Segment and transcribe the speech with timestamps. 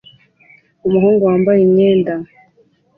[0.87, 2.13] Umuhungu wambaye imyenda